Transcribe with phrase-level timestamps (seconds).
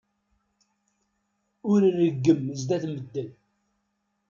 [1.71, 3.29] Ur reggem sdat medden.